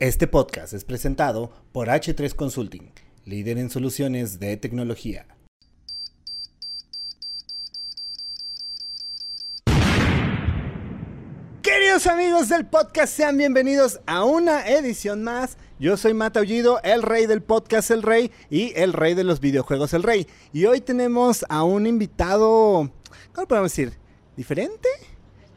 Este 0.00 0.28
podcast 0.28 0.74
es 0.74 0.84
presentado 0.84 1.50
por 1.72 1.88
H3 1.88 2.32
Consulting, 2.32 2.92
líder 3.24 3.58
en 3.58 3.68
soluciones 3.68 4.38
de 4.38 4.56
tecnología. 4.56 5.26
Queridos 11.62 12.06
amigos 12.06 12.48
del 12.48 12.64
podcast, 12.66 13.12
sean 13.12 13.36
bienvenidos 13.36 13.98
a 14.06 14.22
una 14.22 14.68
edición 14.68 15.24
más. 15.24 15.58
Yo 15.80 15.96
soy 15.96 16.14
Mata 16.14 16.38
Aullido, 16.38 16.80
el 16.84 17.02
rey 17.02 17.26
del 17.26 17.42
podcast 17.42 17.90
El 17.90 18.04
Rey 18.04 18.30
y 18.50 18.72
el 18.76 18.92
rey 18.92 19.14
de 19.14 19.24
los 19.24 19.40
videojuegos 19.40 19.94
El 19.94 20.04
Rey. 20.04 20.28
Y 20.52 20.66
hoy 20.66 20.80
tenemos 20.80 21.44
a 21.48 21.64
un 21.64 21.88
invitado, 21.88 22.88
¿cómo 23.32 23.48
podemos 23.48 23.72
decir? 23.72 23.94
¿Diferente? 24.36 24.88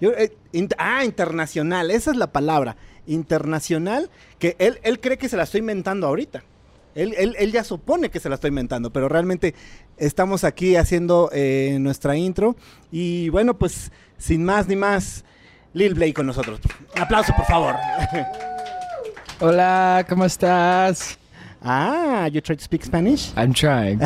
Eh, 0.02 0.36
ah, 0.80 1.06
internacional, 1.06 1.92
esa 1.92 2.10
es 2.10 2.18
la 2.18 2.32
palabra. 2.32 2.76
Internacional, 3.08 4.10
que 4.40 4.56
él, 4.60 4.80
él 4.84 5.00
cree 5.00 5.18
que 5.18 5.30
se 5.30 5.38
la 5.38 5.44
estoy 5.44 5.60
inventando 5.60 6.08
ahorita. 6.08 6.44
Él, 6.94 7.14
él- 7.18 7.36
él 7.40 7.52
ya 7.52 7.64
supone 7.64 8.10
que 8.10 8.20
se 8.20 8.28
la 8.30 8.36
estoy 8.36 8.50
inventando, 8.50 8.92
pero 8.92 9.08
realmente 9.08 9.56
estamos 9.98 10.44
aquí 10.44 10.76
haciendo 10.76 11.30
eh, 11.34 11.78
nuestra 11.80 12.18
intro. 12.18 12.56
Y 12.92 13.30
bueno, 13.30 13.58
pues 13.58 13.92
sin 14.18 14.44
más 14.44 14.68
ni 14.68 14.76
más, 14.76 15.24
Lil 15.74 15.94
Blake 15.94 16.14
con 16.14 16.26
nosotros. 16.26 16.60
Un 16.96 17.02
aplauso, 17.02 17.34
por 17.36 17.46
favor. 17.46 17.76
Hola, 19.40 20.06
¿cómo 20.08 20.26
estás? 20.26 21.18
ah, 21.64 22.28
you 22.32 22.42
try 22.42 22.56
to 22.56 22.64
speak 22.64 22.84
Spanish? 22.84 23.32
I'm 23.38 23.54
trying. 23.54 24.00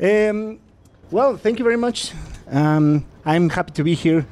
um, 0.00 0.58
well, 1.10 1.36
thank 1.36 1.58
you 1.58 1.64
very 1.64 1.76
much. 1.76 2.12
Um, 2.50 3.04
I'm 3.24 3.48
happy 3.50 3.72
to 3.72 3.84
be 3.84 3.94
here. 3.94 4.24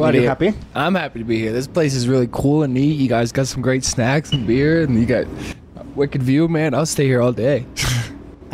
Are 0.00 0.12
you 0.12 0.26
happy? 0.26 0.52
I'm 0.74 0.94
happy 0.94 1.20
to 1.20 1.24
be 1.24 1.38
here. 1.38 1.52
This 1.52 1.66
place 1.66 1.94
is 1.94 2.08
really 2.08 2.28
cool 2.32 2.62
and 2.62 2.74
neat. 2.74 2.98
You 2.98 3.08
guys 3.08 3.32
got 3.32 3.46
some 3.46 3.62
great 3.62 3.84
snacks 3.84 4.32
and 4.32 4.46
beer, 4.46 4.82
and 4.82 4.98
you 4.98 5.06
got 5.06 5.26
wicked 5.94 6.22
view, 6.22 6.48
man. 6.48 6.74
I'll 6.74 6.86
stay 6.86 7.06
here 7.06 7.20
all 7.20 7.32
day. 7.32 7.66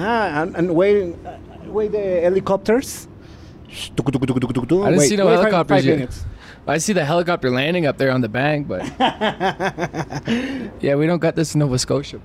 Ah, 0.02 0.40
and, 0.40 0.56
and 0.56 0.74
wait, 0.74 1.14
uh, 1.26 1.36
wait 1.66 1.92
the 1.92 2.22
helicopters. 2.22 3.06
I 3.68 3.90
didn't 3.94 5.00
see 5.00 5.16
no 5.16 5.28
helicopters 5.28 5.84
yet. 5.84 6.24
I 6.66 6.78
see 6.78 6.94
the 6.94 7.04
helicopter 7.04 7.50
landing 7.50 7.84
up 7.84 7.98
there 7.98 8.10
on 8.10 8.22
the 8.22 8.28
bank, 8.28 8.66
but 8.66 8.82
yeah, 10.80 10.94
we 10.94 11.06
don't 11.06 11.18
got 11.18 11.36
this 11.36 11.54
in 11.54 11.58
Nova 11.58 11.78
Scotia. 11.78 12.20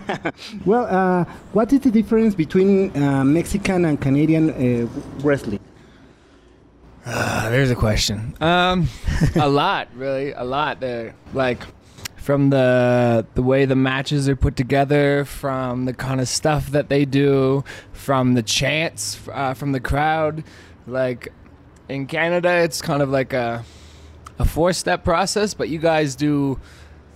Well, 0.64 0.86
uh, 0.86 1.24
what 1.52 1.70
is 1.72 1.80
the 1.80 1.90
difference 1.90 2.34
between 2.34 2.96
uh, 2.96 3.24
Mexican 3.24 3.84
and 3.84 4.00
Canadian 4.00 4.50
uh, 4.50 4.86
wrestling? 5.20 5.60
Uh, 7.10 7.48
there's 7.48 7.70
a 7.70 7.74
question. 7.74 8.36
Um, 8.40 8.88
a 9.36 9.48
lot, 9.48 9.88
really, 9.94 10.32
a 10.32 10.44
lot. 10.44 10.80
There, 10.80 11.14
like 11.32 11.62
from 12.16 12.50
the 12.50 13.26
the 13.34 13.42
way 13.42 13.64
the 13.64 13.76
matches 13.76 14.28
are 14.28 14.36
put 14.36 14.56
together, 14.56 15.24
from 15.24 15.86
the 15.86 15.94
kind 15.94 16.20
of 16.20 16.28
stuff 16.28 16.70
that 16.72 16.90
they 16.90 17.06
do, 17.06 17.64
from 17.92 18.34
the 18.34 18.42
chants 18.42 19.18
uh, 19.32 19.54
from 19.54 19.72
the 19.72 19.80
crowd. 19.80 20.44
Like 20.86 21.32
in 21.88 22.06
Canada, 22.06 22.58
it's 22.58 22.82
kind 22.82 23.00
of 23.02 23.08
like 23.08 23.32
a 23.32 23.64
a 24.38 24.44
four 24.44 24.74
step 24.74 25.02
process, 25.02 25.54
but 25.54 25.70
you 25.70 25.78
guys 25.78 26.14
do 26.14 26.60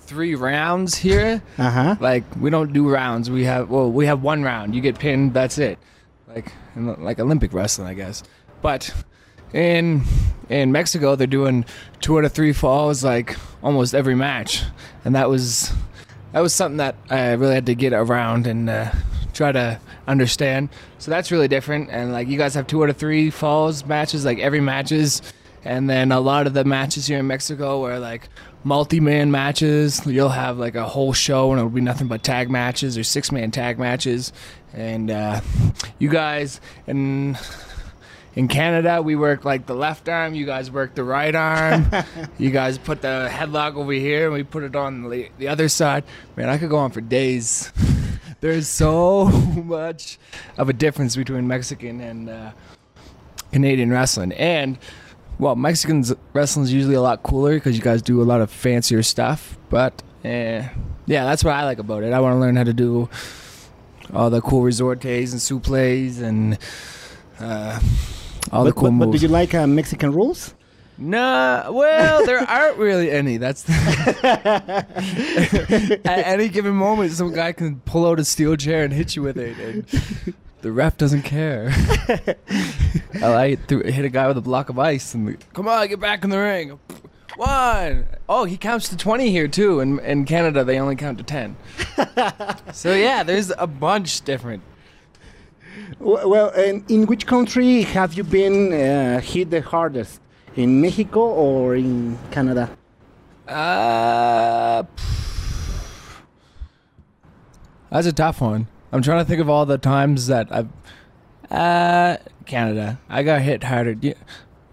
three 0.01 0.35
rounds 0.35 0.95
here. 0.95 1.43
Uh 1.59 1.71
huh. 1.71 1.97
Like 2.01 2.25
we 2.41 2.49
don't 2.49 2.73
do 2.73 2.89
rounds. 2.89 3.31
We 3.31 3.45
have 3.45 3.69
well, 3.69 3.93
we 3.93 4.07
have 4.07 4.23
one 4.23 4.43
round. 4.43 4.75
You 4.75 4.81
get 4.81 4.99
pinned. 4.99 5.35
That's 5.35 5.59
it. 5.59 5.79
Like 6.27 6.51
in, 6.77 7.05
like 7.05 7.21
Olympic 7.21 7.53
wrestling, 7.53 7.89
I 7.89 7.95
guess. 7.95 8.23
But 8.63 8.95
in 9.53 10.03
in 10.49 10.73
Mexico, 10.73 11.17
they're 11.17 11.27
doing 11.27 11.65
two 12.01 12.19
out 12.19 12.25
of 12.25 12.33
three 12.33 12.53
falls 12.53 13.05
like 13.05 13.37
almost 13.63 13.95
every 13.95 14.15
match, 14.15 14.63
and 15.05 15.15
that 15.15 15.29
was 15.29 15.73
that 16.33 16.41
was 16.41 16.55
something 16.55 16.79
that 16.79 16.97
I 17.11 17.33
really 17.33 17.55
had 17.55 17.67
to 17.67 17.75
get 17.75 17.93
around 17.93 18.47
and 18.47 18.69
uh, 18.69 18.93
try 19.33 19.53
to 19.53 19.81
understand. 20.07 20.69
So 20.99 21.11
that's 21.11 21.31
really 21.31 21.49
different. 21.49 21.91
And 21.91 22.13
like 22.13 22.29
you 22.29 22.39
guys 22.39 22.55
have 22.55 22.67
two 22.67 22.83
out 22.83 22.91
of 22.91 22.97
three 22.97 23.31
falls 23.31 23.85
matches, 23.85 24.25
like 24.25 24.39
every 24.39 24.61
matches. 24.61 25.23
And 25.65 25.89
then 25.89 26.11
a 26.11 26.19
lot 26.19 26.49
of 26.49 26.55
the 26.55 26.65
matches 26.65 27.07
here 27.07 27.21
in 27.21 27.29
Mexico 27.29 27.85
are 27.85 28.01
like 28.01 28.29
multi-man 28.65 29.31
matches. 29.31 30.05
You'll 30.05 30.29
have 30.29 30.59
like 30.59 30.75
a 30.75 30.89
whole 30.89 31.13
show, 31.13 31.53
and 31.53 31.61
it'll 31.61 31.71
be 31.71 31.81
nothing 31.81 32.09
but 32.09 32.25
tag 32.25 32.51
matches 32.51 32.99
or 32.99 33.05
six-man 33.05 33.53
tag 33.53 33.79
matches. 33.79 34.33
And 34.73 35.09
uh, 35.11 35.41
you 36.01 36.09
guys 36.09 36.61
in 36.89 37.39
in 38.35 38.49
Canada, 38.49 39.03
we 39.03 39.15
work 39.15 39.45
like 39.45 39.67
the 39.67 39.75
left 39.75 40.09
arm. 40.09 40.35
You 40.35 40.47
guys 40.47 40.71
work 40.71 40.95
the 40.95 41.05
right 41.05 41.35
arm. 41.35 41.91
you 42.39 42.51
guys 42.51 42.79
put 42.79 43.03
the 43.03 43.29
headlock 43.31 43.75
over 43.75 43.93
here, 43.93 44.27
and 44.27 44.35
we 44.35 44.43
put 44.43 44.63
it 44.63 44.75
on 44.75 45.09
the, 45.09 45.29
the 45.39 45.49
other 45.49 45.69
side. 45.69 46.05
Man, 46.37 46.49
I 46.49 46.57
could 46.57 46.71
go 46.71 46.79
on 46.79 46.91
for 46.91 47.01
days. 47.01 47.73
There's 48.41 48.69
so 48.69 49.27
much 49.65 50.19
of 50.57 50.69
a 50.69 50.73
difference 50.73 51.15
between 51.15 51.47
Mexican 51.47 52.01
and 52.01 52.31
uh, 52.31 52.53
Canadian 53.53 53.91
wrestling, 53.91 54.33
and 54.33 54.79
well, 55.39 55.55
Mexican 55.55 56.05
wrestling 56.33 56.65
is 56.65 56.73
usually 56.73 56.95
a 56.95 57.03
lot 57.03 57.23
cooler 57.23 57.55
because 57.55 57.77
you 57.77 57.83
guys 57.83 58.01
do 58.01 58.23
a 58.23 58.25
lot 58.25 58.41
of 58.41 58.51
fancier 58.51 59.03
stuff. 59.03 59.59
But 59.69 60.03
eh, 60.25 60.69
yeah, 61.07 61.25
that's 61.25 61.45
what 61.45 61.55
I 61.55 61.65
like 61.65 61.79
about 61.79 62.03
it. 62.03 62.13
I 62.13 62.21
want 62.21 62.35
to 62.35 62.39
learn 62.39 62.57
how 62.57 62.65
to 62.65 62.73
do 62.73 63.09
all 64.13 64.31
the 64.31 64.41
cool 64.41 64.63
resortes 64.63 65.33
and 65.33 65.41
suples 65.41 66.21
and 66.21 66.59
uh, 67.39 67.81
all 68.53 68.65
the 68.65 68.71
but, 68.71 68.77
cool 68.81 68.91
but, 68.91 68.99
but 68.99 69.09
moves. 69.09 69.21
do 69.21 69.27
you 69.27 69.33
like 69.33 69.55
uh, 69.55 69.67
Mexican 69.67 70.13
rules? 70.13 70.55
Nah, 70.99 71.71
well, 71.71 72.25
there 72.27 72.39
aren't 72.39 72.77
really 72.77 73.11
any. 73.11 73.39
That's 73.39 73.69
at 74.25 74.87
any 76.05 76.49
given 76.49 76.75
moment, 76.75 77.13
some 77.13 77.33
guy 77.33 77.53
can 77.53 77.81
pull 77.81 78.07
out 78.07 78.21
a 78.21 78.25
steel 78.25 78.57
chair 78.57 78.85
and 78.85 78.93
hit 78.93 79.17
you 79.17 79.23
with 79.23 79.39
it, 79.39 79.59
and 79.59 80.35
the 80.61 80.71
ref 80.71 80.99
doesn't 80.99 81.23
care. 81.23 81.71
I 83.15 83.57
threw, 83.67 83.83
hit 83.83 84.05
a 84.05 84.11
guy 84.11 84.29
with 84.29 84.37
a 84.37 84.43
block 84.43 84.69
of 84.69 84.79
ice, 84.79 85.15
and 85.15 85.37
come 85.55 85.67
on, 85.67 85.89
get 85.89 85.99
back 85.99 86.25
in 86.25 86.31
the 86.31 86.39
ring. 86.39 86.79
One. 87.37 88.07
Oh, 88.29 88.45
he 88.45 88.59
counts 88.59 88.91
to 88.91 88.97
twenty 88.97 89.31
here 89.31 89.49
too. 89.49 89.81
In 89.81 89.99
in 90.01 90.27
Canada, 90.27 90.63
they 90.63 90.79
only 90.79 90.97
count 90.97 91.19
to 91.19 91.25
ten. 91.25 91.57
so 92.73 92.95
yeah, 92.95 93.23
there's 93.23 93.51
a 93.57 93.67
bunch 93.67 94.21
different. 94.21 94.63
Well, 96.03 96.51
and 96.51 96.91
in 96.91 97.07
which 97.07 97.29
country 97.29 97.83
have 97.83 98.15
you 98.15 98.25
been 98.25 98.73
uh, 98.73 99.21
hit 99.21 99.51
the 99.51 99.61
hardest? 99.61 100.21
In 100.57 100.81
Mexico 100.81 101.21
or 101.21 101.77
in 101.77 102.19
Canada? 102.33 102.77
Uh, 103.47 104.83
that's 107.89 108.07
a 108.09 108.13
tough 108.13 108.41
one. 108.41 108.67
I'm 108.91 109.01
trying 109.01 109.21
to 109.21 109.25
think 109.25 109.41
of 109.41 109.49
all 109.49 109.65
the 109.65 109.79
times 109.79 110.27
that 110.27 110.49
I've. 110.51 110.69
Uh, 111.49 112.17
Canada. 112.47 112.99
I 113.09 113.23
got 113.23 113.43
hit 113.43 113.63
harder. 113.63 113.95
Yeah, 114.01 114.15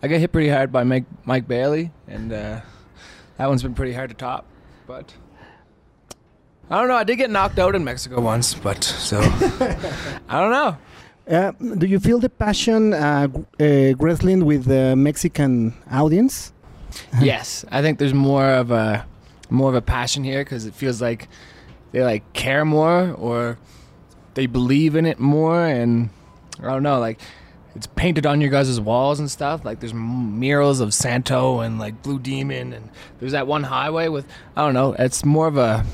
I 0.01 0.07
got 0.07 0.19
hit 0.19 0.31
pretty 0.31 0.50
hard 0.50 0.72
by 0.72 0.84
Mike 0.84 1.06
Mike 1.25 1.47
Bailey, 1.47 1.91
and 2.07 2.34
uh, 2.34 2.61
that 3.38 3.47
one's 3.47 3.61
been 3.61 3.75
pretty 3.75 3.94
hard 3.94 4.09
to 4.09 4.16
top. 4.16 4.46
But 4.88 5.13
I 6.72 6.79
don't 6.79 6.88
know. 6.88 6.96
I 6.96 7.03
did 7.03 7.17
get 7.17 7.29
knocked 7.29 7.59
out 7.59 7.75
in 7.75 7.84
Mexico 7.84 8.19
once, 8.19 8.56
but 8.56 8.84
so 8.84 9.19
I 10.28 10.40
don't 10.40 10.51
know. 10.51 10.78
Uh, 11.29 11.51
do 11.51 11.85
you 11.85 12.00
feel 12.00 12.17
the 12.17 12.29
passion 12.29 12.91
uh, 12.91 13.28
uh, 13.59 13.94
with 14.00 14.66
the 14.66 14.95
Mexican 14.97 15.75
audience? 15.91 16.51
yes, 17.22 17.63
I 17.69 17.84
think 17.84 18.00
there's 18.00 18.16
more 18.16 18.50
of 18.50 18.72
a 18.72 19.06
more 19.51 19.69
of 19.69 19.75
a 19.75 19.81
passion 19.81 20.23
here 20.23 20.44
because 20.44 20.66
it 20.66 20.73
feels 20.73 21.01
like 21.01 21.28
they 21.91 22.03
like 22.03 22.34
care 22.34 22.66
more 22.66 23.12
or 23.13 23.59
they 24.34 24.47
believe 24.47 24.95
in 24.95 25.06
it 25.06 25.19
more, 25.19 25.66
and 25.66 26.09
I 26.59 26.63
don't 26.63 26.84
know, 26.84 27.00
like 27.00 27.19
it's 27.75 27.85
painted 27.85 28.25
on 28.25 28.41
your 28.41 28.50
guys' 28.50 28.79
walls 28.79 29.19
and 29.19 29.29
stuff. 29.29 29.63
Like 29.63 29.81
there's 29.81 29.94
murals 29.94 30.79
of 30.79 30.96
Santo 30.96 31.59
and 31.59 31.78
like 31.78 32.01
Blue 32.01 32.17
Demon, 32.17 32.73
and 32.73 32.90
there's 33.19 33.34
that 33.34 33.46
one 33.46 33.63
highway 33.63 34.07
with 34.07 34.28
I 34.56 34.66
don't 34.66 34.73
know. 34.73 34.94
It's 34.97 35.23
more 35.23 35.47
of 35.47 35.57
a 35.57 35.85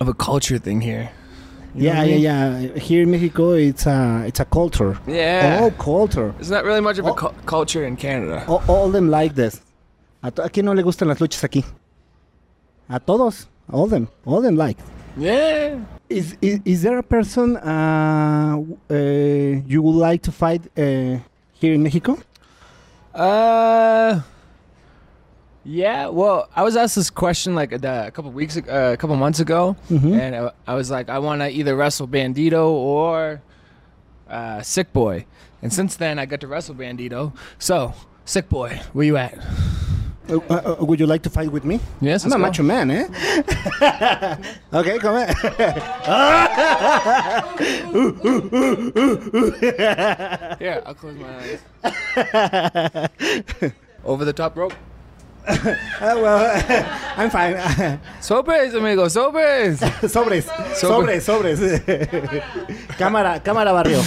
of 0.00 0.08
a 0.08 0.14
culture 0.14 0.56
thing 0.56 0.80
here. 0.80 1.10
You 1.78 1.84
yeah, 1.88 2.00
I 2.00 2.04
yeah, 2.04 2.14
mean? 2.58 2.72
yeah. 2.74 2.78
Here 2.80 3.02
in 3.02 3.10
Mexico, 3.10 3.52
it's 3.52 3.86
a 3.86 4.24
it's 4.26 4.40
a 4.40 4.44
culture. 4.44 4.98
Yeah. 5.06 5.60
Oh, 5.62 5.70
culture. 5.70 6.34
It's 6.40 6.50
not 6.50 6.64
really 6.64 6.80
much 6.80 6.98
of 6.98 7.06
a 7.06 7.10
Oh. 7.10 7.14
cu- 7.14 7.34
culture 7.46 7.84
in 7.86 7.96
Canada. 7.96 8.44
All, 8.48 8.62
all 8.68 8.90
them 8.90 9.08
like 9.10 9.34
this. 9.34 9.60
A, 10.22 10.30
to- 10.30 10.42
¿a 10.44 10.48
quién 10.50 10.64
no 10.64 10.72
le 10.74 10.82
gustan 10.82 11.08
las 11.08 11.18
luchas 11.20 11.42
aquí? 11.44 11.64
A 12.90 12.98
todos. 12.98 13.46
All 13.72 13.86
them. 13.86 14.08
All 14.26 14.40
them 14.42 14.56
like. 14.56 14.78
Yeah. 15.16 15.78
Is 16.08 16.36
is, 16.40 16.60
is 16.64 16.82
there 16.82 16.98
a 16.98 17.02
person 17.02 17.56
uh, 17.58 18.56
uh, 18.90 18.94
you 19.66 19.82
would 19.82 19.96
like 20.08 20.22
to 20.22 20.32
fight 20.32 20.62
uh, 20.76 21.18
here 21.60 21.74
in 21.74 21.82
Mexico? 21.82 22.18
Uh, 23.14 24.20
yeah. 25.68 26.08
Well, 26.08 26.48
I 26.56 26.62
was 26.62 26.76
asked 26.76 26.94
this 26.96 27.10
question 27.10 27.54
like 27.54 27.72
a, 27.72 28.06
a 28.06 28.10
couple 28.10 28.30
weeks, 28.32 28.56
uh, 28.56 28.90
a 28.94 28.96
couple 28.96 29.16
months 29.16 29.38
ago, 29.40 29.76
Mhm. 29.90 30.18
and 30.18 30.34
I, 30.36 30.50
I 30.66 30.74
was 30.74 30.90
like, 30.90 31.08
I 31.10 31.18
want 31.18 31.42
to 31.42 31.50
either 31.50 31.76
wrestle 31.76 32.08
Bandito 32.08 32.68
or 32.70 33.42
uh, 34.30 34.62
Sick 34.62 34.92
Boy. 34.92 35.26
And 35.62 35.72
since 35.72 35.96
then, 35.96 36.18
I 36.18 36.26
got 36.26 36.40
to 36.40 36.46
wrestle 36.46 36.74
Bandito. 36.74 37.32
So, 37.58 37.92
Sick 38.24 38.48
Boy, 38.48 38.80
where 38.92 39.04
you 39.06 39.16
at? 39.18 39.34
Uh, 40.30 40.36
uh, 40.50 40.76
would 40.80 41.00
you 41.00 41.06
like 41.06 41.22
to 41.22 41.30
fight 41.30 41.50
with 41.50 41.64
me? 41.64 41.80
Yes, 42.02 42.24
I'm 42.24 42.32
a 42.32 42.36
let's 42.38 42.58
macho 42.58 42.62
man, 42.62 42.90
eh? 42.90 43.08
okay, 44.74 44.98
come 44.98 45.16
on. 45.16 45.28
Here, 50.58 50.82
I'll 50.84 50.94
close 50.94 51.16
my 51.16 51.58
eyes. 51.84 53.08
Over 54.04 54.24
the 54.24 54.32
top 54.32 54.56
rope. 54.56 54.72
Well, 56.00 56.62
I'm 57.16 57.30
fine. 57.30 57.56
Sobres, 58.20 58.74
amigo, 58.74 59.08
sobres. 59.10 59.80
sobres, 60.10 60.46
sobres, 60.76 61.24
sobres. 61.24 61.60
cámara, 62.98 63.42
cámara 63.42 63.72
barrio. 63.72 64.00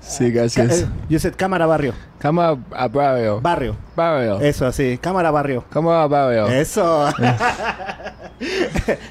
sí, 0.00 0.26
Eh, 0.26 0.30
gracias. 0.30 0.86
You 1.08 1.18
said 1.18 1.34
cámara 1.36 1.66
barrio. 1.66 1.92
Come 2.20 2.40
a, 2.42 2.88
barrio. 2.88 3.40
Barrio. 3.40 3.76
Barrio. 3.96 4.40
Eso, 4.40 4.66
así. 4.66 4.98
Cámara 4.98 5.30
barrio. 5.30 5.64
Come 5.72 5.90
a 5.90 6.06
barrio. 6.06 6.46
Eso. 6.46 7.10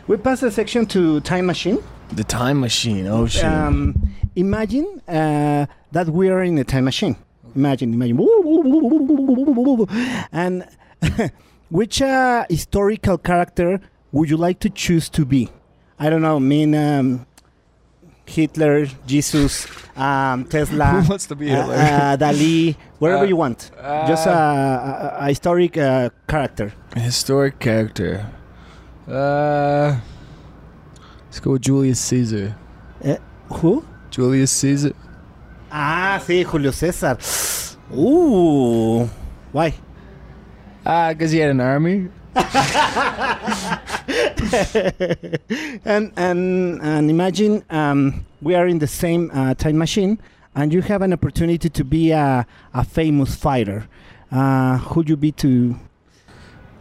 we 0.07 0.17
pass 0.17 0.39
the 0.41 0.51
section 0.51 0.85
to 0.85 1.19
time 1.21 1.45
machine. 1.45 1.79
The 2.15 2.23
time 2.23 2.59
machine. 2.61 3.07
Oh, 3.07 3.27
shit. 3.27 3.43
Um, 3.43 3.93
imagine 4.35 5.01
uh, 5.07 5.65
that 5.91 6.07
we 6.09 6.29
are 6.29 6.43
in 6.43 6.57
a 6.57 6.63
time 6.63 6.85
machine. 6.85 7.15
Imagine, 7.55 7.93
imagine. 7.93 8.19
And 10.31 10.65
which 11.69 12.01
uh, 12.01 12.45
historical 12.49 13.17
character 13.17 13.79
would 14.11 14.29
you 14.29 14.37
like 14.37 14.59
to 14.59 14.69
choose 14.69 15.09
to 15.09 15.25
be? 15.25 15.49
I 15.99 16.09
don't 16.09 16.21
know. 16.21 16.35
I 16.37 16.39
mean, 16.39 16.75
um, 16.75 17.25
Hitler, 18.25 18.85
Jesus, 19.07 19.67
um, 19.95 20.45
Tesla. 20.45 20.85
Who 21.01 21.09
wants 21.09 21.25
to 21.27 21.35
be 21.35 21.51
uh, 21.51 21.61
Hitler? 21.61 21.75
uh, 21.75 22.17
Dali, 22.17 22.75
wherever 22.99 23.23
Uh, 23.23 23.27
you 23.27 23.35
want. 23.35 23.71
Just 24.07 24.27
a, 24.27 24.31
a, 24.31 25.17
a 25.19 25.27
historic 25.29 25.77
uh, 25.77 26.09
character. 26.27 26.73
A 26.95 26.99
historic 26.99 27.59
character. 27.59 28.25
Uh, 29.07 29.99
let's 31.25 31.39
go 31.39 31.51
with 31.51 31.61
Julius 31.61 31.99
Caesar. 31.99 32.55
Who? 33.53 33.85
Julius 34.09 34.51
Caesar. 34.51 34.93
Ah, 35.71 36.19
sí, 36.25 36.43
Julio 36.45 36.71
César. 36.71 37.17
Ooh. 37.93 39.07
Why? 39.51 39.73
Ah, 40.85 41.09
because 41.13 41.31
he 41.31 41.39
had 41.39 41.51
an 41.51 41.61
army. 41.61 42.09
and 45.85 46.11
and 46.17 46.81
and 46.81 47.09
imagine 47.09 47.63
um, 47.69 48.25
we 48.41 48.55
are 48.55 48.67
in 48.67 48.79
the 48.79 48.87
same 48.87 49.31
uh, 49.33 49.53
time 49.55 49.77
machine, 49.77 50.19
and 50.53 50.73
you 50.73 50.81
have 50.81 51.01
an 51.01 51.13
opportunity 51.13 51.69
to 51.69 51.83
be 51.83 52.11
a, 52.11 52.45
a 52.73 52.83
famous 52.83 53.35
fighter. 53.35 53.87
Uh, 54.31 54.77
who'd 54.79 55.07
you 55.09 55.15
be 55.15 55.31
to? 55.31 55.75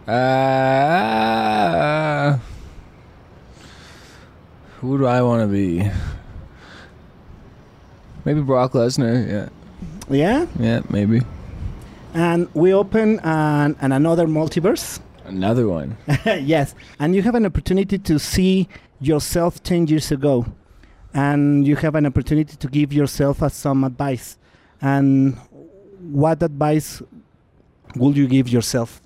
Uh, 0.09 0.23
who 4.81 4.99
do 4.99 5.06
I 5.06 5.23
want 5.23 5.43
to 5.43 5.47
be? 5.49 5.89
Maybe 8.25 8.41
Brock 8.41 8.73
Lesnar. 8.73 9.29
Yeah, 9.29 9.49
Yeah. 10.11 10.47
yeah, 10.59 10.81
maybe 10.91 11.21
And 12.14 12.49
we 12.55 12.72
open 12.72 13.19
an, 13.20 13.76
an 13.81 13.93
another 13.93 14.26
multiverse. 14.26 15.00
another 15.25 15.66
one. 15.69 15.96
yes. 16.26 16.75
And 17.00 17.14
you 17.14 17.22
have 17.22 17.34
an 17.34 17.44
opportunity 17.46 17.99
to 17.99 18.19
see 18.19 18.69
yourself 19.00 19.62
ten 19.62 19.87
years 19.88 20.12
ago, 20.12 20.46
and 21.12 21.66
you 21.66 21.76
have 21.76 21.94
an 21.96 22.06
opportunity 22.06 22.56
to 22.56 22.69
give 22.69 22.93
yourself 22.93 23.43
uh, 23.43 23.49
some 23.49 23.82
advice. 23.84 24.38
And 24.81 25.37
what 26.00 26.43
advice 26.43 27.02
would 27.96 28.17
you 28.17 28.28
give 28.28 28.49
yourself? 28.49 29.00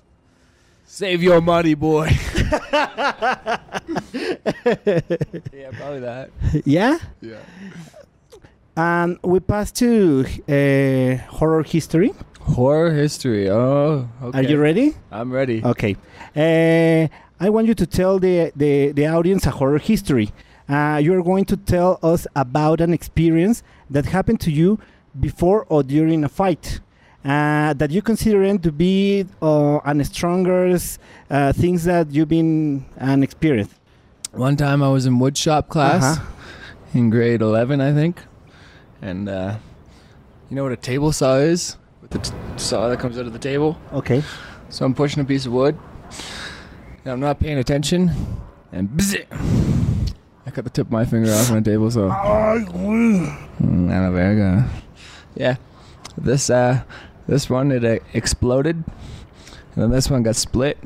Save 0.85 1.21
your 1.23 1.39
money, 1.41 1.75
boy. 1.75 2.09
yeah, 2.51 3.59
probably 5.73 5.99
that. 6.01 6.29
yeah. 6.65 6.97
Yeah. 7.21 7.37
And 8.75 9.17
we 9.23 9.39
pass 9.39 9.71
to 9.73 10.25
uh, 10.47 11.17
horror 11.31 11.63
history. 11.63 12.13
Horror 12.55 12.91
history. 12.91 13.49
Oh, 13.49 14.09
okay. 14.23 14.39
Are 14.39 14.43
you 14.43 14.57
ready? 14.59 14.95
I'm 15.11 15.31
ready. 15.31 15.63
Okay. 15.63 15.95
Uh, 16.35 17.07
I 17.39 17.49
want 17.49 17.67
you 17.67 17.73
to 17.75 17.85
tell 17.85 18.19
the, 18.19 18.51
the, 18.55 18.91
the 18.91 19.07
audience 19.07 19.45
a 19.45 19.51
horror 19.51 19.77
history. 19.77 20.31
Uh, 20.67 20.99
you're 21.01 21.23
going 21.23 21.45
to 21.45 21.57
tell 21.57 21.99
us 22.03 22.27
about 22.35 22.81
an 22.81 22.93
experience 22.93 23.63
that 23.89 24.05
happened 24.05 24.39
to 24.41 24.51
you 24.51 24.79
before 25.19 25.65
or 25.69 25.83
during 25.83 26.23
a 26.23 26.29
fight. 26.29 26.79
Uh, 27.23 27.73
that 27.73 27.91
you 27.91 28.01
consider 28.01 28.57
to 28.57 28.71
be 28.71 29.25
uh, 29.41 29.77
an 29.85 30.03
strongest 30.05 30.99
uh, 31.29 31.51
things 31.51 31.83
that 31.83 32.09
you've 32.11 32.29
been 32.29 32.85
an 32.97 33.23
experience. 33.23 33.73
One 34.31 34.55
time 34.55 34.81
I 34.81 34.89
was 34.89 35.05
in 35.05 35.19
woodshop 35.19 35.67
class 35.67 36.03
Uh-huh. 36.17 36.25
in 36.93 37.09
grade 37.09 37.41
11, 37.41 37.81
I 37.81 37.93
think. 37.93 38.21
And 39.01 39.27
uh, 39.27 39.57
you 40.49 40.55
know 40.55 40.63
what 40.63 40.71
a 40.71 40.77
table 40.77 41.11
saw 41.11 41.35
is? 41.37 41.75
The 42.09 42.19
t- 42.19 42.31
saw 42.57 42.89
that 42.89 42.99
comes 42.99 43.17
out 43.17 43.25
of 43.27 43.33
the 43.33 43.39
table. 43.39 43.77
Okay. 43.93 44.23
So 44.69 44.85
I'm 44.85 44.93
pushing 44.93 45.21
a 45.21 45.25
piece 45.25 45.45
of 45.45 45.51
wood. 45.51 45.77
And 47.03 47.13
I'm 47.13 47.19
not 47.19 47.39
paying 47.39 47.57
attention. 47.57 48.11
And 48.71 48.89
I 50.45 50.51
cut 50.51 50.63
the 50.63 50.69
tip 50.69 50.87
of 50.87 50.91
my 50.91 51.05
finger 51.05 51.31
off 51.31 51.51
a 51.51 51.61
table 51.61 51.89
saw. 51.91 52.09
Mm, 52.09 53.91
Ana 53.91 54.11
verga. 54.11 54.69
Yeah. 55.35 55.55
This 56.17 56.49
uh 56.49 56.81
this 57.27 57.49
one 57.49 57.71
it 57.71 57.85
uh, 57.85 57.99
exploded. 58.13 58.83
And 59.75 59.83
then 59.83 59.91
this 59.91 60.09
one 60.09 60.23
got 60.23 60.35
split. 60.35 60.77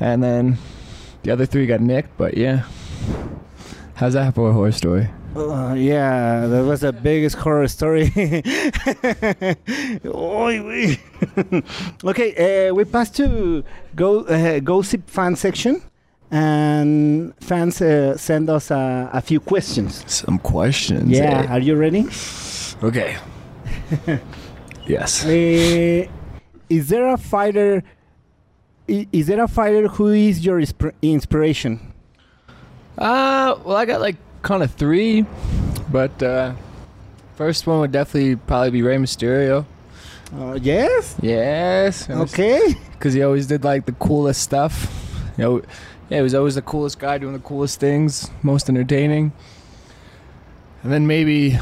And 0.00 0.22
then 0.22 0.58
the 1.22 1.30
other 1.30 1.46
three 1.46 1.66
got 1.66 1.80
nicked, 1.80 2.16
but 2.18 2.36
yeah. 2.36 2.64
How's 3.94 4.12
that 4.12 4.34
for 4.34 4.50
a 4.50 4.52
horror 4.52 4.72
story? 4.72 5.08
Uh, 5.36 5.74
yeah, 5.74 6.46
that 6.46 6.64
was 6.64 6.80
the 6.80 6.92
biggest 6.92 7.36
horror 7.36 7.68
story. 7.68 8.08
Okay, 12.04 12.68
uh, 12.68 12.74
we 12.74 12.84
pass 12.84 13.10
to 13.10 13.62
go 13.94 14.20
uh, 14.20 14.60
gossip 14.60 15.08
fan 15.10 15.36
section, 15.36 15.82
and 16.30 17.34
fans 17.40 17.82
uh, 17.82 18.16
send 18.16 18.48
us 18.48 18.70
uh, 18.70 19.10
a 19.12 19.20
few 19.20 19.40
questions. 19.40 20.04
Some 20.06 20.38
questions. 20.38 21.10
Yeah, 21.10 21.42
eh? 21.42 21.52
are 21.52 21.60
you 21.60 21.76
ready? 21.76 22.06
Okay. 22.82 23.16
yes. 24.86 25.24
Uh, 25.24 26.06
is 26.70 26.88
there 26.88 27.08
a 27.08 27.18
fighter? 27.18 27.82
Is 28.88 29.26
there 29.26 29.42
a 29.42 29.48
fighter 29.48 29.88
who 29.88 30.08
is 30.08 30.46
your 30.46 30.60
insp- 30.60 30.94
inspiration? 31.02 31.92
Uh, 32.96 33.58
well, 33.64 33.76
I 33.76 33.84
got 33.84 34.00
like 34.00 34.16
kind 34.46 34.62
of 34.62 34.70
three, 34.70 35.26
but 35.90 36.22
uh, 36.22 36.54
first 37.34 37.66
one 37.66 37.80
would 37.80 37.90
definitely 37.90 38.36
probably 38.36 38.70
be 38.70 38.80
Rey 38.80 38.96
Mysterio. 38.96 39.66
Uh, 40.32 40.56
yes. 40.62 41.16
Yes. 41.20 42.08
Okay. 42.08 42.76
Because 42.92 43.12
he 43.12 43.24
always 43.24 43.48
did 43.48 43.64
like 43.64 43.86
the 43.86 43.92
coolest 43.92 44.40
stuff. 44.40 44.92
You 45.36 45.44
know, 45.44 45.62
yeah, 46.08 46.18
he 46.18 46.22
was 46.22 46.32
always 46.32 46.54
the 46.54 46.62
coolest 46.62 47.00
guy 47.00 47.18
doing 47.18 47.32
the 47.32 47.40
coolest 47.40 47.80
things, 47.80 48.30
most 48.44 48.68
entertaining. 48.68 49.32
And 50.84 50.92
then 50.92 51.08
maybe 51.08 51.56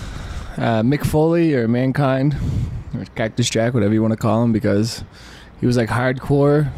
uh, 0.58 0.82
Mick 0.82 1.06
Foley 1.06 1.54
or 1.54 1.66
Mankind 1.66 2.36
or 2.94 3.06
Cactus 3.14 3.48
Jack, 3.48 3.72
whatever 3.72 3.94
you 3.94 4.02
want 4.02 4.12
to 4.12 4.18
call 4.18 4.44
him, 4.44 4.52
because 4.52 5.04
he 5.58 5.66
was 5.66 5.78
like 5.78 5.88
hardcore, 5.88 6.70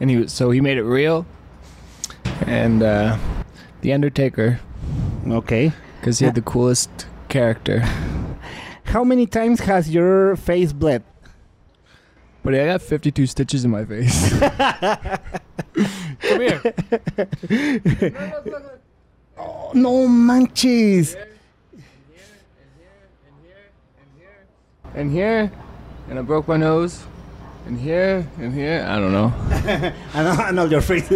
and 0.00 0.08
he 0.08 0.16
was 0.16 0.32
so 0.32 0.50
he 0.50 0.62
made 0.62 0.78
it 0.78 0.84
real. 0.84 1.26
And 2.46 2.82
uh, 2.82 3.18
the 3.82 3.92
Undertaker, 3.92 4.58
Okay. 5.26 5.72
because 6.00 6.18
he 6.18 6.24
had 6.24 6.34
the 6.34 6.42
coolest 6.42 6.90
character. 7.28 7.80
How 8.84 9.04
many 9.04 9.26
times 9.26 9.60
has 9.60 9.90
your 9.90 10.36
face 10.36 10.72
bled? 10.72 11.02
But 12.44 12.54
I 12.54 12.66
got 12.66 12.82
52 12.82 13.26
stitches 13.26 13.64
in 13.64 13.70
my 13.70 13.84
face. 13.84 14.30
Come 16.20 16.40
here. 16.40 16.60
No 19.74 20.08
manches. 20.08 21.14
And 21.14 21.22
here, 22.10 22.24
and 22.58 22.70
here 22.78 22.90
and 23.20 23.46
here 23.46 23.64
and 23.96 24.08
here. 24.18 25.00
And 25.00 25.12
here? 25.12 25.52
And 26.10 26.18
I 26.18 26.22
broke 26.22 26.48
my 26.48 26.56
nose. 26.56 27.04
And 27.66 27.78
here, 27.78 28.26
and 28.38 28.52
here, 28.52 28.84
I 28.88 28.98
don't 28.98 29.12
know. 29.12 29.32
I 30.14 30.22
know, 30.24 30.30
I 30.30 30.50
know 30.50 30.64
your 30.64 30.80
face. 30.80 31.08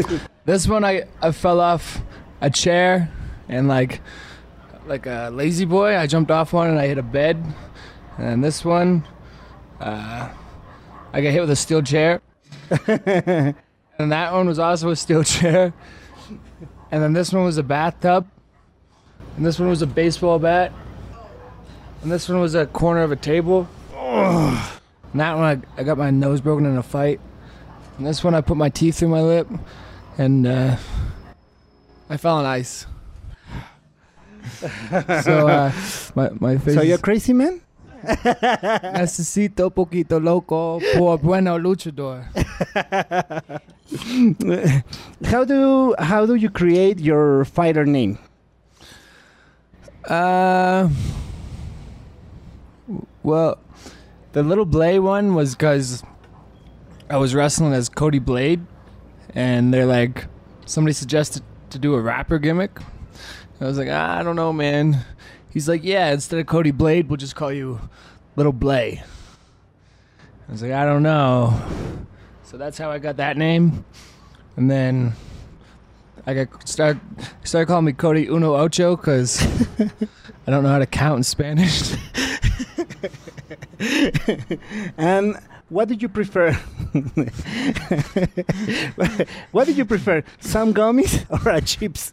This 0.45 0.69
one, 0.69 0.85
I, 0.85 1.03
I 1.21 1.33
fell 1.33 1.61
off 1.61 2.01
a 2.41 2.49
chair, 2.49 3.11
and 3.49 3.69
like, 3.69 4.00
like 4.87 5.07
a 5.07 5.31
lazy 5.33 5.65
boy, 5.65 5.97
I 5.97 6.07
jumped 6.07 6.31
off 6.31 6.53
one 6.53 6.71
and 6.71 6.79
I 6.79 6.87
hit 6.87 6.99
a 6.99 7.03
bed. 7.03 7.43
And 8.19 8.43
this 8.43 8.65
one, 8.65 9.07
uh, 9.81 10.31
I 11.12 11.21
got 11.21 11.31
hit 11.33 11.41
with 11.41 11.50
a 11.50 11.57
steel 11.57 11.83
chair. 11.83 12.21
and 12.87 14.12
that 14.12 14.33
one 14.33 14.47
was 14.47 14.59
also 14.59 14.91
a 14.91 14.97
steel 14.97 15.23
chair. 15.23 15.73
And 16.91 17.03
then 17.03 17.12
this 17.12 17.33
one 17.33 17.45
was 17.45 17.59
a 17.59 17.62
bathtub. 17.62 18.26
And 19.37 19.45
this 19.45 19.59
one 19.59 19.69
was 19.69 19.83
a 19.83 19.87
baseball 19.87 20.38
bat. 20.38 20.73
And 22.03 22.11
this 22.11 22.29
one 22.29 22.41
was 22.41 22.55
a 22.55 22.67
corner 22.67 23.03
of 23.03 23.12
a 23.12 23.17
table. 23.17 23.69
And 23.97 25.21
that 25.21 25.37
one, 25.37 25.65
I, 25.76 25.81
I 25.81 25.85
got 25.85 25.99
my 25.99 26.11
nose 26.11 26.41
broken 26.41 26.67
in 26.67 26.76
a 26.76 26.83
fight. 26.83 27.21
And 27.97 28.07
that's 28.07 28.23
when 28.23 28.35
I 28.35 28.43
put 28.43 28.57
my 28.57 28.69
teeth 28.69 28.99
through 28.99 29.09
my 29.09 29.23
lip, 29.23 29.49
and 30.19 30.47
uh, 30.47 30.76
I 32.11 32.17
fell 32.19 32.37
on 32.37 32.45
ice. 32.45 32.87
so 35.23 35.49
uh, 35.49 35.73
my 36.15 36.31
my 36.41 36.59
face. 36.59 36.75
So 36.75 36.83
you're 36.83 36.99
crazy 36.99 37.33
man? 37.33 37.61
Necesito 38.95 39.71
poquito 39.71 40.23
loco 40.23 40.81
por 40.97 41.19
bueno 41.19 41.59
luchador. 41.59 42.25
how 45.26 45.45
do 45.45 45.95
how 45.99 46.26
do 46.26 46.35
you 46.35 46.50
create 46.50 47.00
your 47.00 47.45
fighter 47.45 47.85
name? 47.85 48.19
Uh, 50.05 50.88
well, 53.23 53.59
the 54.33 54.43
little 54.43 54.67
Blade 54.67 55.00
one 55.00 55.35
was 55.35 55.57
because 55.57 56.05
I 57.11 57.17
was 57.17 57.35
wrestling 57.35 57.73
as 57.73 57.88
Cody 57.88 58.21
Blade, 58.21 58.65
and 59.35 59.75
they're 59.75 59.87
like, 59.87 60.26
somebody 60.65 60.93
suggested 60.93 61.43
to 61.71 61.79
do 61.79 61.95
a 61.95 62.00
rapper 62.00 62.38
gimmick. 62.38 62.79
I 63.61 63.65
was 63.65 63.79
like, 63.79 63.89
"Ah, 63.91 64.19
I 64.19 64.23
don't 64.23 64.37
know, 64.37 64.53
man. 64.53 65.05
He's 65.51 65.69
like, 65.69 65.83
yeah, 65.83 66.13
instead 66.13 66.39
of 66.39 66.47
Cody 66.47 66.71
Blade, 66.71 67.09
we'll 67.09 67.17
just 67.17 67.35
call 67.35 67.53
you 67.53 67.81
Little 68.37 68.53
Blay. 68.53 69.03
I 70.49 70.53
was 70.53 70.63
like, 70.63 70.73
I 70.73 70.85
don't 70.85 71.03
know. 71.03 71.59
So 72.45 72.59
that's 72.59 72.79
how 72.79 72.91
I 72.91 72.99
got 72.99 73.17
that 73.17 73.37
name, 73.37 73.85
and 74.57 74.71
then. 74.71 75.15
I 76.29 76.35
got 76.35 76.69
start 76.69 76.97
started 77.45 77.67
calling 77.67 77.85
me 77.85 77.93
Cody 77.93 78.27
Uno 78.27 78.57
Ocho 78.57 78.97
because 78.97 79.41
I 79.79 80.51
don't 80.51 80.65
know 80.65 80.71
how 80.71 80.81
to 80.81 80.87
count 80.87 81.19
in 81.19 81.23
Spanish. 81.23 81.95
And 84.97 85.37
what 85.69 85.89
did 85.89 86.01
you 86.03 86.09
prefer? 86.09 86.53
what 89.53 89.67
did 89.67 89.77
you 89.77 89.85
prefer? 89.85 90.23
Some 90.41 90.73
gummies 90.73 91.27
or 91.29 91.51
a 91.51 91.61
chips? 91.61 92.13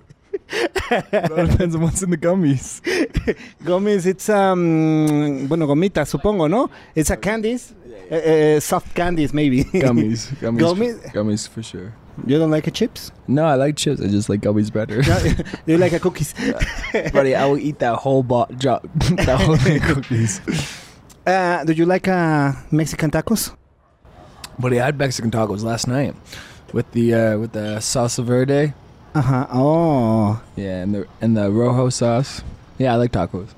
It 0.54 1.32
all 1.32 1.46
depends 1.48 1.76
on 1.76 1.82
what's 1.82 2.02
in 2.04 2.10
the 2.10 2.18
gummies. 2.18 2.82
Gummies, 3.64 4.06
it's 4.06 4.30
um, 4.30 5.48
bueno, 5.48 5.66
gomitas, 5.68 6.12
supongo, 6.12 6.50
no? 6.50 6.70
It's 6.96 7.10
a 7.10 7.18
candies, 7.18 7.74
uh, 8.12 8.16
uh, 8.16 8.60
soft 8.60 8.94
candies 8.94 9.34
maybe. 9.34 9.64
Gummies, 9.64 10.28
gummies, 10.42 10.60
Gummies? 10.60 11.14
gummies 11.14 11.48
for 11.48 11.64
sure. 11.64 11.94
you 12.28 12.38
don't 12.38 12.52
like 12.52 12.68
a 12.68 12.72
chips? 12.72 13.12
No, 13.28 13.46
I 13.46 13.56
like 13.56 13.76
chips. 13.76 14.00
I 14.02 14.08
just 14.08 14.30
like 14.30 14.42
gummies 14.42 14.72
better. 14.72 15.02
you 15.66 15.78
like 15.78 15.94
a 15.94 16.00
cookies? 16.00 16.34
Buddy, 17.12 17.36
I 17.36 17.46
will 17.48 17.58
eat 17.58 17.80
that 17.80 17.96
whole 17.96 18.22
bo- 18.24 18.48
drop, 18.58 18.84
that 19.26 19.42
whole 19.42 19.58
thing 19.58 19.78
of 19.82 19.88
cookies. 19.90 20.40
Uh, 21.26 21.64
do 21.64 21.74
you 21.74 21.86
like 21.86 22.08
uh, 22.08 22.52
Mexican 22.70 23.10
tacos? 23.10 23.56
Buddy, 24.60 24.80
I 24.80 24.86
had 24.86 24.98
Mexican 25.00 25.32
tacos 25.32 25.64
last 25.64 25.88
night 25.88 26.14
with 26.74 26.92
the 26.92 27.14
uh, 27.14 27.38
with 27.40 27.54
the 27.54 27.78
salsa 27.80 28.24
verde. 28.24 28.74
Uh 29.16 29.22
huh. 29.22 29.48
Oh. 29.52 30.42
Yeah, 30.56 30.82
and 30.82 30.96
the 30.96 31.08
and 31.22 31.38
the 31.38 31.52
rojo 31.52 31.90
sauce. 31.90 32.42
Yeah, 32.78 32.94
I 32.94 32.96
like 32.98 33.12
tacos. 33.12 33.50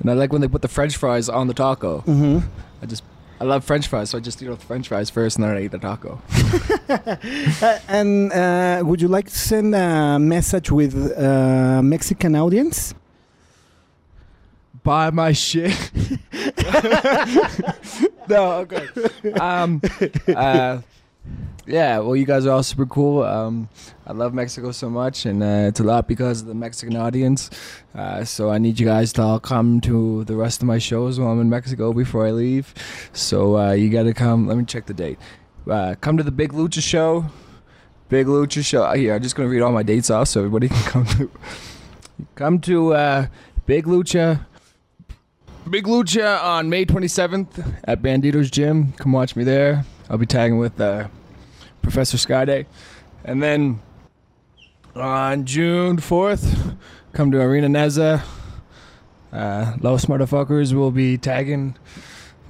And 0.00 0.10
I 0.10 0.14
like 0.14 0.32
when 0.32 0.40
they 0.40 0.48
put 0.48 0.62
the 0.62 0.68
French 0.68 0.96
fries 0.96 1.28
on 1.28 1.46
the 1.46 1.54
taco. 1.54 2.00
Mm-hmm. 2.00 2.38
I 2.82 2.86
just 2.86 3.04
I 3.40 3.44
love 3.44 3.64
French 3.64 3.86
fries, 3.88 4.10
so 4.10 4.18
I 4.18 4.20
just 4.20 4.42
eat 4.42 4.48
all 4.48 4.56
the 4.56 4.64
French 4.64 4.88
fries 4.88 5.10
first, 5.10 5.36
and 5.36 5.44
then 5.44 5.56
I 5.56 5.62
eat 5.62 5.70
the 5.70 5.78
taco. 5.78 6.20
Uh, 7.62 7.78
and 7.88 8.30
uh, 8.32 8.82
would 8.84 9.00
you 9.00 9.08
like 9.08 9.26
to 9.26 9.38
send 9.38 9.74
a 9.74 10.18
message 10.18 10.70
with 10.70 10.94
uh, 11.16 11.80
Mexican 11.82 12.36
audience? 12.36 12.94
buy 14.82 15.10
my 15.10 15.32
shit. 15.32 15.72
no, 18.28 18.66
okay. 18.66 18.86
Um, 19.38 19.80
uh, 20.28 20.80
yeah, 21.66 21.98
well, 21.98 22.16
you 22.16 22.24
guys 22.24 22.46
are 22.46 22.50
all 22.50 22.62
super 22.62 22.86
cool. 22.86 23.22
Um, 23.22 23.68
I 24.06 24.12
love 24.12 24.34
Mexico 24.34 24.72
so 24.72 24.90
much, 24.90 25.26
and 25.26 25.42
uh, 25.42 25.68
it's 25.68 25.80
a 25.80 25.84
lot 25.84 26.08
because 26.08 26.42
of 26.42 26.48
the 26.48 26.54
Mexican 26.54 26.96
audience. 26.96 27.50
Uh, 27.94 28.24
so 28.24 28.50
I 28.50 28.58
need 28.58 28.80
you 28.80 28.86
guys 28.86 29.12
to 29.14 29.22
all 29.22 29.40
come 29.40 29.80
to 29.82 30.24
the 30.24 30.34
rest 30.36 30.62
of 30.62 30.66
my 30.66 30.78
shows 30.78 31.20
while 31.20 31.30
I'm 31.30 31.40
in 31.40 31.50
Mexico 31.50 31.92
before 31.92 32.26
I 32.26 32.30
leave. 32.30 32.74
So 33.12 33.58
uh, 33.58 33.72
you 33.72 33.90
got 33.90 34.04
to 34.04 34.14
come. 34.14 34.46
Let 34.46 34.56
me 34.56 34.64
check 34.64 34.86
the 34.86 34.94
date. 34.94 35.18
Uh, 35.70 35.94
come 36.00 36.16
to 36.16 36.22
the 36.22 36.32
Big 36.32 36.52
Lucha 36.52 36.82
show. 36.82 37.26
Big 38.08 38.26
Lucha 38.26 38.64
show. 38.64 38.90
Here, 38.92 39.14
I'm 39.14 39.22
just 39.22 39.36
gonna 39.36 39.48
read 39.48 39.62
all 39.62 39.72
my 39.72 39.82
dates 39.82 40.10
off 40.10 40.28
so 40.28 40.40
everybody 40.40 40.68
can 40.70 40.82
come 40.82 41.06
to. 41.06 41.30
Come 42.34 42.60
to 42.60 42.94
uh, 42.94 43.26
Big 43.66 43.86
Lucha 43.86 44.46
Big 45.70 45.84
Lucha 45.84 46.42
on 46.42 46.68
May 46.68 46.84
27th 46.84 47.76
at 47.84 48.02
Bandito's 48.02 48.50
Gym. 48.50 48.92
Come 48.94 49.12
watch 49.12 49.36
me 49.36 49.44
there. 49.44 49.84
I'll 50.10 50.18
be 50.18 50.26
tagging 50.26 50.58
with 50.58 50.80
uh, 50.80 51.06
Professor 51.82 52.16
Skyday. 52.16 52.66
And 53.24 53.42
then 53.42 53.80
on 54.94 55.44
June 55.44 55.98
4th, 55.98 56.76
come 57.12 57.30
to 57.30 57.40
Arena 57.40 57.68
Neza. 57.68 58.22
Uh, 59.32 59.76
Los 59.80 60.06
Motherfuckers 60.06 60.72
will 60.74 60.90
be 60.90 61.16
tagging 61.16 61.76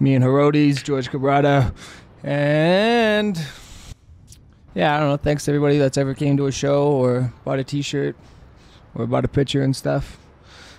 me 0.00 0.14
and 0.14 0.24
Herodes, 0.24 0.82
George 0.82 1.10
Cabrada, 1.10 1.72
And 2.24 3.40
yeah, 4.74 4.96
I 4.96 5.00
don't 5.00 5.08
know. 5.10 5.16
Thanks 5.16 5.44
to 5.44 5.50
everybody 5.50 5.78
that's 5.78 5.98
ever 5.98 6.14
came 6.14 6.36
to 6.38 6.46
a 6.46 6.52
show 6.52 6.90
or 6.90 7.32
bought 7.44 7.58
a 7.58 7.64
t 7.64 7.82
shirt 7.82 8.16
or 8.94 9.06
bought 9.06 9.24
a 9.24 9.28
picture 9.28 9.62
and 9.62 9.76
stuff. 9.76 10.18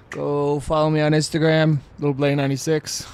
Go 0.09 0.59
follow 0.59 0.89
me 0.89 1.01
on 1.01 1.11
Instagram, 1.13 1.79
littleblay96. 1.99 3.07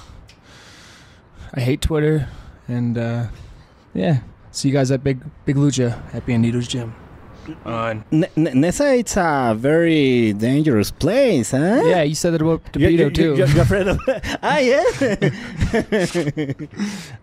I 1.54 1.60
hate 1.60 1.80
Twitter, 1.80 2.28
and 2.68 2.96
uh, 2.96 3.26
yeah, 3.94 4.20
see 4.50 4.68
you 4.68 4.74
guys 4.74 4.90
at 4.90 5.04
Big 5.04 5.20
Big 5.44 5.56
Lucha 5.56 6.00
at 6.14 6.26
Bandito's 6.26 6.68
Gym. 6.68 6.94
On 7.64 8.04
N- 8.12 8.26
N- 8.36 8.60
Neza, 8.62 8.96
it's 8.98 9.16
a 9.16 9.54
very 9.58 10.32
dangerous 10.34 10.90
place, 10.92 11.50
huh? 11.50 11.82
yeah, 11.84 12.02
you 12.02 12.14
said 12.14 12.34
that 12.34 12.42
about 12.42 12.60
You- 12.76 12.88
you- 12.88 12.98
you- 13.06 13.10
too. 13.10 13.34
You're, 13.34 13.48
you're 13.48 13.62
afraid 13.62 13.88
of. 13.88 13.98
ah, 14.42 14.58
yeah. 14.58 14.84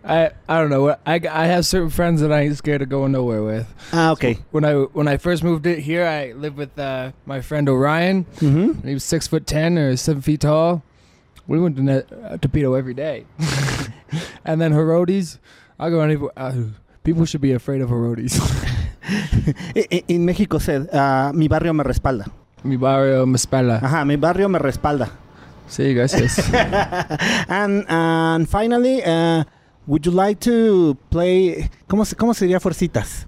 I 0.04 0.32
I 0.50 0.60
don't 0.60 0.70
know. 0.70 0.90
I, 1.06 1.22
I 1.30 1.46
have 1.46 1.66
certain 1.66 1.90
friends 1.90 2.22
that 2.22 2.32
I 2.32 2.42
ain't 2.42 2.58
scared 2.58 2.82
of 2.82 2.90
going 2.90 3.12
nowhere 3.12 3.44
with. 3.44 3.74
ah, 3.94 4.12
okay. 4.12 4.40
When 4.52 4.66
I 4.66 4.74
when 4.74 5.08
I 5.08 5.18
first 5.18 5.44
moved 5.44 5.66
it 5.66 5.80
here, 5.80 6.06
I 6.06 6.34
lived 6.34 6.58
with 6.58 6.78
uh, 6.78 7.12
my 7.26 7.42
friend 7.42 7.70
Orion. 7.70 8.26
Mm-hmm. 8.40 8.88
He 8.88 8.94
was 8.96 9.04
six 9.04 9.28
foot 9.28 9.48
ten 9.48 9.78
or 9.78 9.96
seven 9.98 10.22
feet 10.22 10.42
tall. 10.42 10.84
We 11.48 11.60
went 11.60 11.78
to 11.78 11.84
ne- 11.84 11.98
uh, 12.00 12.38
Tepito 12.38 12.78
every 12.78 12.94
day. 12.94 13.26
and 14.44 14.60
then 14.60 14.74
Herodes, 14.74 15.40
I 15.80 15.90
go 15.90 16.02
anywhere. 16.02 16.32
Uh, 16.36 16.54
people 17.08 17.24
should 17.26 17.40
be 17.40 17.54
afraid 17.54 17.80
of 17.80 17.88
Herodes. 17.90 18.36
In 20.12 20.26
México 20.26 20.60
said, 20.60 20.90
uh, 20.94 21.32
mi 21.34 21.48
barrio 21.48 21.72
me 21.74 21.84
respalda. 21.84 22.26
Mi 22.64 22.76
barrio 22.76 23.26
me 23.26 23.38
espalda. 23.38 23.80
Ajá, 23.82 24.04
mi 24.06 24.18
barrio 24.18 24.50
me 24.50 24.60
respalda. 24.60 25.08
Sí, 25.70 25.94
gracias. 25.94 26.38
and 27.48 27.86
and 27.88 28.48
finally, 28.50 29.02
uh, 29.06 29.44
would 29.88 30.06
you 30.06 30.12
like 30.12 30.40
to 30.42 30.98
play? 31.10 31.70
¿Cómo 31.88 32.04
cómo 32.18 32.34
sería 32.34 32.60
fuercitas? 32.60 33.26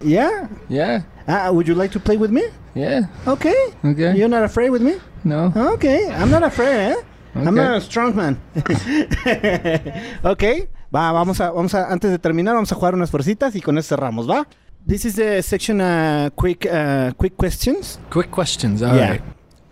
Yeah. 0.00 0.48
yeah, 0.68 1.02
Uh, 1.26 1.50
would 1.52 1.66
you 1.66 1.74
like 1.74 1.90
to 1.90 1.98
play 1.98 2.16
with 2.18 2.30
me? 2.30 2.42
yeah, 2.74 3.08
Okay. 3.26 3.56
okay. 3.82 4.14
You're 4.14 4.28
not 4.28 4.44
afraid 4.44 4.70
with 4.70 4.82
me? 4.82 4.94
No, 5.24 5.50
Okay. 5.74 6.10
I'm 6.12 6.30
not 6.30 6.42
afraid, 6.44 6.92
eh? 6.92 6.96
I'm 7.34 7.54
not 7.54 7.76
a 7.76 7.80
strong 7.80 8.14
man. 8.14 8.38
ok. 10.24 10.68
Va, 10.96 11.12
vamos 11.12 11.38
a, 11.42 11.50
vamos 11.50 11.74
a, 11.74 11.92
antes 11.92 12.10
de 12.10 12.18
terminar, 12.18 12.54
vamos 12.54 12.72
a 12.72 12.74
jugar 12.74 12.94
unas 12.94 13.10
fuercitas 13.10 13.54
y 13.54 13.60
con 13.60 13.76
eso 13.76 13.88
cerramos, 13.94 14.26
¿va? 14.26 14.46
This 14.86 15.04
is 15.04 15.16
the 15.16 15.42
section 15.42 15.80
uh, 15.80 16.30
quick 16.34 16.64
uh, 16.64 17.12
quick 17.18 17.36
questions. 17.36 17.98
Quick 18.08 18.30
questions. 18.30 18.80
All 18.82 18.96
Yeah. 18.96 19.10
right. 19.10 19.22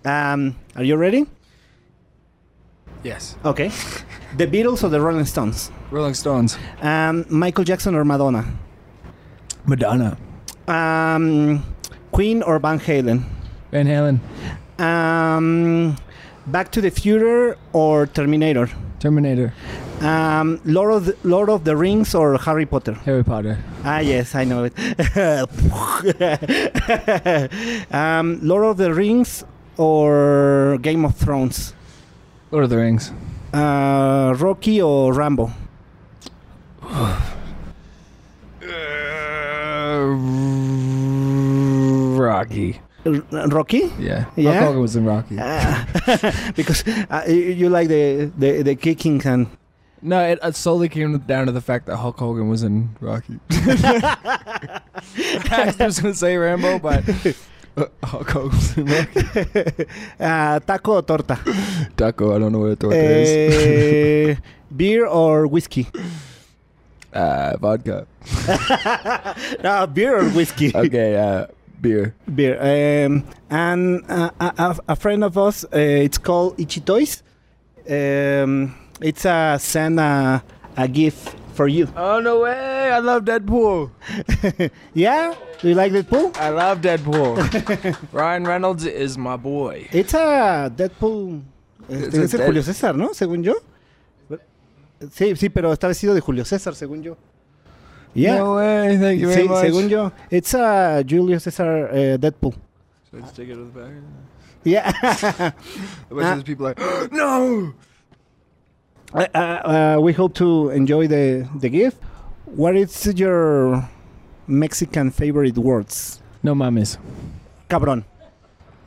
Um, 0.04 0.54
are 0.76 0.85
you 0.85 0.97
ready? 0.97 1.25
Yes. 3.04 3.37
Okay. 3.45 3.71
The 4.37 4.47
Beatles 4.47 4.83
or 4.83 4.90
the 4.90 5.00
Rolling 5.00 5.25
Stones? 5.26 5.71
Rolling 5.90 6.14
Stones. 6.14 6.59
Um, 6.83 7.25
Michael 7.31 7.64
Jackson 7.64 7.95
or 7.95 8.04
Madonna? 8.04 8.45
Madonna. 9.66 10.16
Um, 10.69 11.62
Queen 12.11 12.43
or 12.43 12.59
Van 12.59 12.78
Halen? 12.81 13.23
Van 13.71 13.87
Halen. 13.87 14.19
Um, 14.81 15.97
Back 16.49 16.71
to 16.73 16.81
the 16.81 16.90
Future 16.90 17.57
or 17.73 18.07
Terminator? 18.07 18.69
Terminator. 18.99 19.52
Um, 20.05 20.61
Lord 20.67 20.93
of 20.93 21.07
the, 21.07 21.17
Lord 21.25 21.49
of 21.49 21.65
the 21.65 21.75
Rings 21.75 22.15
or 22.15 22.37
Harry 22.37 22.67
Potter? 22.67 22.93
Harry 23.07 23.25
Potter. 23.25 23.59
Ah, 23.85 24.01
yes, 24.01 24.35
I 24.35 24.45
know 24.45 24.65
it. 24.65 24.75
um, 27.91 28.39
Lord 28.43 28.65
of 28.65 28.77
the 28.77 28.93
Rings 28.93 29.45
or 29.79 30.77
Game 30.83 31.07
of 31.07 31.17
Thrones? 31.17 31.73
Lord 32.51 32.65
of 32.65 32.71
the 32.71 32.77
Rings. 32.77 33.13
Uh, 33.55 34.35
Rocky 34.37 34.83
or 34.83 35.15
Rambo? 35.15 35.51
Rocky. 42.19 42.79
Rocky? 43.07 43.91
Yeah. 43.99 44.27
Yeah? 44.37 44.53
Hulk 44.53 44.67
Hogan 44.67 44.81
was 44.83 44.97
in 44.97 45.07
Rocky. 45.07 45.39
Ah, 45.41 46.53
because 46.57 46.87
uh, 46.87 47.25
you, 47.27 47.35
you 47.35 47.69
like 47.71 47.89
the, 47.89 48.31
the, 48.37 48.61
the 48.61 48.75
kicking 48.75 49.27
and 49.27 49.47
No, 50.05 50.21
it 50.21 50.39
uh, 50.45 50.53
solely 50.53 50.91
came 50.91 51.17
down 51.21 51.47
to 51.47 51.53
the 51.53 51.63
fact 51.63 51.87
that 51.87 51.97
Hulk 51.97 52.19
Hogan 52.19 52.51
was 52.51 52.63
in 52.63 52.95
Rocky. 53.01 53.41
I 53.51 54.83
was 55.81 55.99
gonna 55.99 56.13
say 56.13 56.37
Rambo, 56.37 56.79
but 56.79 57.09
uh, 57.75 57.87
Hulk 58.05 58.29
Hogan 58.29 58.51
was 58.59 58.77
in 58.77 58.85
Rocky. 58.85 59.87
Ah, 60.21 60.59
taco 60.67 60.99
o 60.99 61.01
torta. 61.01 61.41
Taco, 61.97 62.37
I 62.37 62.39
don't 62.39 62.53
know 62.53 62.59
what 62.59 62.73
a 62.73 62.77
torta 62.77 63.01
is. 63.01 63.31
Eh, 63.31 64.37
beer 64.77 65.07
or 65.07 65.47
whiskey? 65.47 65.89
Uh, 67.11 67.57
vodka. 67.57 68.07
No, 69.65 69.87
beer 69.87 70.19
or 70.21 70.29
whiskey. 70.29 70.71
Okay, 70.77 71.17
uh, 71.17 71.47
beer. 71.81 72.15
beer. 72.29 72.61
Um, 72.61 73.25
and 73.49 74.05
uh, 74.11 74.31
a, 74.39 74.53
a, 74.59 74.79
a 74.89 74.97
friend 74.97 75.25
of 75.25 75.39
us, 75.39 75.65
uh, 75.65 75.69
it's 75.79 76.19
called 76.19 76.59
Ichitoys. 76.59 77.23
Um, 77.89 78.75
it's 79.01 79.25
a 79.25 79.57
send 79.61 79.99
a, 80.01 80.43
a 80.77 80.89
gift 80.89 81.35
for 81.55 81.69
you. 81.69 81.89
Oh 81.97 82.21
no 82.21 82.41
way! 82.41 82.91
I 82.93 82.99
love 82.99 83.25
Deadpool. 83.25 83.91
yeah? 84.95 85.35
Do 85.61 85.69
you 85.69 85.75
like 85.75 85.93
Deadpool? 85.93 86.37
I 86.37 86.49
love 86.51 86.81
Deadpool. 86.81 87.37
Ryan 88.13 88.45
Reynolds 88.45 88.85
is 88.85 89.17
my 89.17 89.37
boy. 89.37 89.89
It's 89.93 90.15
a 90.15 90.71
Deadpool. 90.75 91.43
Este, 91.89 92.23
es 92.25 92.35
el 92.35 92.39
Dead- 92.41 92.47
Julio 92.47 92.63
César, 92.63 92.95
¿no? 92.97 93.09
Según 93.15 93.43
yo. 93.43 93.55
Sí, 95.13 95.37
sí, 95.37 95.51
pero 95.51 95.73
está 95.73 95.87
vestido 95.89 96.15
de 96.15 96.21
Julio 96.21 96.45
César, 96.45 96.75
según 96.75 97.03
yo. 97.03 97.17
Yeah. 98.15 98.39
No 98.39 98.55
way! 98.57 98.97
Thank 98.99 99.21
you 99.21 99.29
very 99.29 99.43
Sí, 99.43 99.49
much. 99.49 99.61
según 99.61 99.89
yo. 99.89 100.13
It's 100.31 100.55
a 100.55 101.03
Julio 101.07 101.39
César 101.41 101.91
uh, 101.93 102.17
Deadpool. 102.19 102.55
Should 103.11 103.19
I 103.19 103.21
just 103.23 103.37
take 103.37 103.49
it 103.51 103.55
to 103.55 103.65
the 103.65 103.81
back? 103.81 103.93
Yeah. 104.63 104.93
A 106.11 106.15
bunch 106.15 106.39
of 106.41 106.45
people 106.47 106.65
like, 106.67 106.79
no. 107.13 107.75
Uh, 109.14 109.26
uh, 109.33 109.38
uh, 109.38 109.97
we 110.00 110.12
hope 110.12 110.35
to 110.35 110.71
enjoy 110.71 111.06
the, 111.06 111.49
the 111.61 111.68
gift. 111.68 111.99
What 112.47 112.75
is 112.76 113.06
your 113.16 113.88
Mexican 114.49 115.11
favorite 115.12 115.56
words? 115.56 116.21
No 116.42 116.54
mames. 116.54 116.99
Cabrón. 117.71 118.04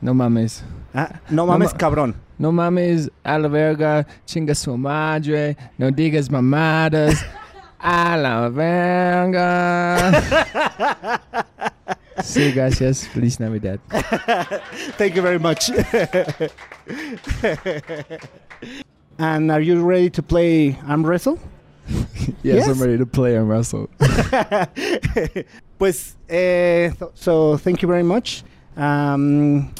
No 0.02 0.12
mames. 0.12 0.62
Ah, 0.94 1.18
no 1.30 1.46
No 1.46 1.52
mames, 1.52 1.72
ma- 1.72 1.78
cabrón. 1.78 2.14
No 2.38 2.52
mames, 2.52 3.08
a 3.24 3.38
la 3.38 3.48
verga, 3.48 4.06
chinga 4.26 4.54
su 4.54 4.76
madre, 4.76 5.56
no 5.76 5.90
digas 5.90 6.30
mamadas, 6.30 7.24
a 7.80 8.16
la 8.16 8.48
verga. 8.48 10.12
sí, 12.22 12.52
gracias. 12.52 13.08
Feliz 13.08 13.40
Navidad. 13.40 13.80
Thank 14.98 15.16
you 15.16 15.22
very 15.22 15.38
much. 15.38 15.70
and 19.18 19.50
are 19.50 19.60
you 19.60 19.82
ready 19.82 20.10
to 20.10 20.22
play 20.22 20.78
arm 20.86 21.04
wrestle? 21.04 21.38
Yes, 21.88 22.06
Yes. 22.42 22.68
I'm 22.68 22.80
ready 22.80 22.98
to 22.98 23.06
play 23.06 23.36
and 23.36 23.48
wrestle. 23.48 23.88
pues, 25.78 26.16
eh, 26.28 26.92
so, 26.98 27.12
so 27.14 27.56
thank 27.56 27.82
you 27.82 27.88
very 27.88 28.02
much. 28.02 28.44
Um, 28.76 29.72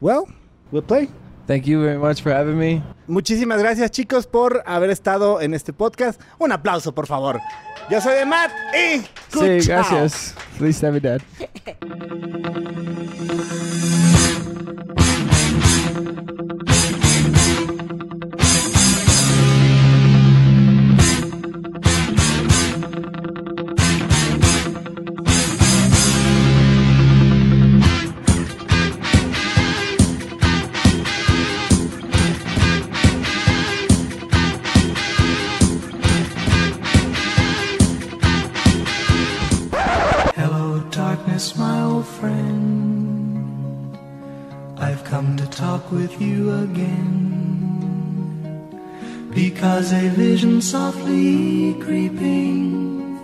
well, 0.00 0.28
we'll 0.70 0.82
play. 0.82 1.08
Thank 1.46 1.66
you 1.66 1.82
very 1.82 1.98
much 1.98 2.22
for 2.22 2.32
having 2.32 2.58
me. 2.58 2.82
Muchísimas 3.06 3.58
gracias 3.60 3.90
chicos 3.90 4.26
por 4.26 4.62
haber 4.66 4.90
estado 4.90 5.40
en 5.40 5.52
este 5.54 5.72
podcast. 5.72 6.20
Un 6.38 6.52
aplauso, 6.52 6.92
por 6.94 7.06
favor. 7.06 7.40
Yo 7.90 8.00
soy 8.00 8.14
de 8.14 8.24
Matt 8.24 8.50
y... 8.74 9.00
Sí, 9.28 9.60
Chao. 9.60 9.84
gracias. 9.84 10.34
Feliz 10.58 10.82
Navidad. 10.82 11.20
with 45.90 46.20
you 46.20 46.52
again. 46.62 47.30
Because 49.34 49.92
a 49.92 50.08
vision 50.10 50.62
softly 50.62 51.74
creeping 51.80 53.18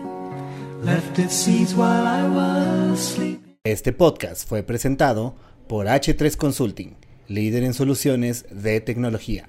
left 0.82 1.18
its 1.18 1.34
seeds 1.34 1.74
while 1.74 2.06
I 2.06 2.28
was 2.28 2.98
sleeping. 2.98 3.56
Este 3.64 3.92
podcast 3.92 4.48
fue 4.48 4.62
presentado 4.62 5.34
por 5.68 5.86
H3 5.86 6.36
Consulting, 6.36 6.96
líder 7.28 7.62
en 7.62 7.74
soluciones 7.74 8.46
de 8.50 8.80
tecnología. 8.80 9.48